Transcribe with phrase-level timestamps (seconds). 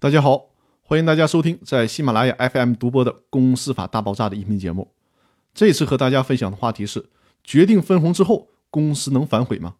[0.00, 4.92] 大家好，欢迎大家收听在喜马拉雅 FM 独播的《公司法大爆炸》的音频节目。
[5.52, 7.06] 这次和大家分享的话题是：
[7.42, 9.74] 决定分红之后，公司能反悔吗？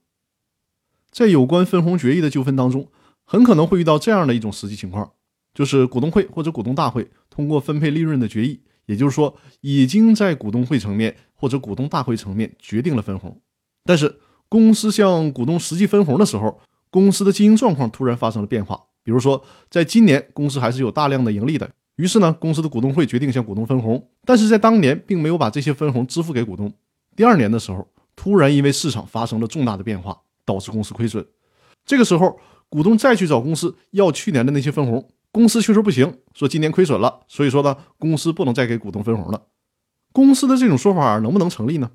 [1.12, 2.88] 在有关分红决议的纠纷当中，
[3.24, 5.12] 很可能会遇到这样的一种实际情况，
[5.54, 13.40] 就是股东会或者股东大会通过分配利润的决议，也就是说，已经在股东会层面或者股东大会层面决定了分红，
[13.84, 18.87] 但是公司向股东实际分红的时候，公司的经营状况突然发生了变化。
[19.08, 26.70] 比如说，在今年公司还是有大量的盈利的，于是呢，公司的股东会决定向股东分红，但是在当年并没有把这些分红支付给股东。
[27.16, 30.14] 第二年的时候，突然因为市场发生了重大的变化，
[30.44, 31.26] 导致公司亏损。
[31.86, 32.38] 这个时候，
[32.68, 39.40] 股东再去找公司要去年的那些分红，公司却说不行，说今年亏损了，所以说呢，公司不能再给股东分红了。
[40.12, 41.90] 公司的这种说法能不能成立呢？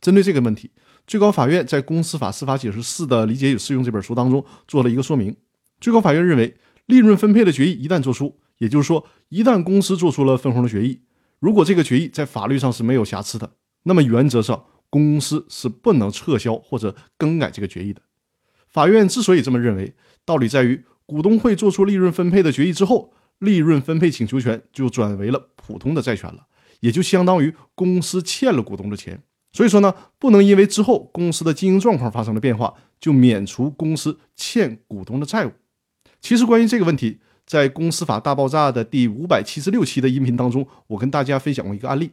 [0.00, 0.70] 针对这个问题，
[1.08, 5.36] 最高法院在《公司法司法解释四的理解与适用》这本书当中做了一个说明。
[5.82, 11.00] 最高法院认为，利润分配的决议一旦作出，也就是说，一旦公司做出了分红的决议，
[11.40, 18.00] 如果这个决议在法律上是没有瑕疵的，那么原则上公司是不能撤销或者更改这个决议的。
[18.68, 19.92] 法院之所以这么认为，
[20.24, 26.46] 道理在于，股东会做出利润分配的决议之后，利润分配请求权就转为了普通的债权了，
[26.78, 29.20] 也就相当于公司欠了股东的钱。
[29.52, 35.52] 所以说呢，不能因为之后公司的经营状况发生了变化，就免除公司欠股东的债务。
[36.22, 42.12] 其实关于这个问题，在《公司法大爆炸》的第五百七十六期的音频当中，我跟大家分享过一个案例。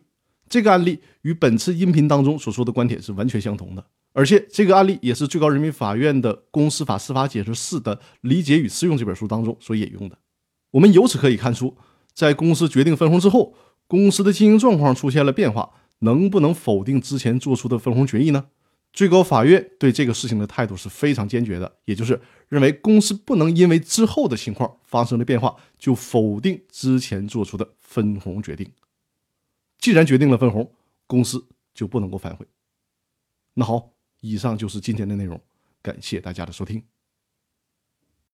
[0.49, 10.17] 这个案例与本次音频当中所说的观点是完全相同的，而且这个案例也是最高人民法院的《公司法司法解释四的理解与适用》这本书当中所引用的。
[10.71, 11.77] 我们由此可以看出，
[12.15, 13.53] 在公司决定分红之后，
[13.85, 18.45] 公司的经营状况出现了变化，能不能否定之前做出的分红决议呢？
[18.91, 28.69] 最高法院对这个事情的态度是非常坚决的，也就是认为公司不能因为之后的情况发生了变化，就否定之前做出的分红决定。
[29.77, 30.73] 既然决定了分红，
[31.07, 32.45] 公司就不能够反悔。
[33.53, 33.91] 那好，
[34.21, 35.39] 以上就是今天的内容，
[35.81, 36.83] 感谢大家的收听。